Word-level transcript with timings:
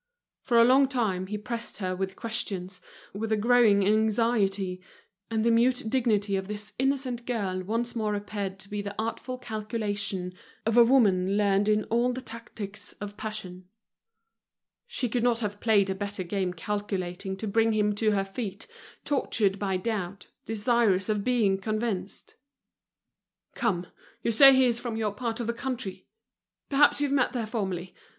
For 0.41 0.57
a 0.57 0.63
long 0.63 0.87
time 0.87 1.27
he 1.27 1.37
pressed 1.37 1.77
her 1.77 1.95
with 1.95 2.15
questions, 2.15 2.81
with 3.13 3.31
a 3.31 3.37
growing 3.37 3.85
anxiety; 3.85 4.81
and 5.29 5.43
the 5.45 5.51
mute 5.51 5.83
dignity 5.89 6.35
of 6.35 6.47
this 6.47 6.73
innocent 6.79 7.23
girl 7.27 7.61
once 7.61 7.95
more 7.95 8.15
appeared 8.15 8.57
to 8.61 8.67
be 8.67 8.81
the 8.81 8.95
artful 8.99 9.37
calculation 9.37 10.33
of 10.65 10.75
a 10.75 10.83
woman 10.83 11.37
learned 11.37 11.67
in 11.69 11.83
all 11.83 12.11
the 12.13 12.19
tactics 12.19 12.93
of 12.93 13.15
passion. 13.15 13.67
She 14.87 15.07
could 15.07 15.21
not 15.21 15.41
have 15.41 15.59
played 15.59 15.91
a 15.91 15.93
game 15.93 16.49
better 16.49 16.55
calculated 16.57 17.37
to 17.37 17.47
bring 17.47 17.71
him 17.73 17.93
to 17.97 18.09
her 18.13 18.25
feet, 18.25 18.65
tortured 19.05 19.59
by 19.59 19.77
doubt, 19.77 20.25
desirous 20.47 21.09
of 21.09 21.23
being 21.23 21.59
convinced. 21.59 22.33
"Come, 23.53 23.85
you 24.23 24.31
say 24.31 24.51
he 24.55 24.65
is 24.65 24.79
from 24.79 24.97
your 24.97 25.11
part 25.13 25.39
of 25.39 25.45
the 25.45 25.53
country? 25.53 26.07
Perhaps 26.69 27.01
you've 27.01 27.11
met 27.11 27.33
there 27.33 27.45
formerly. 27.45 27.93